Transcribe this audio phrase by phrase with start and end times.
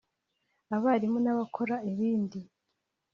[0.75, 2.39] abarimu n’abakora ibindi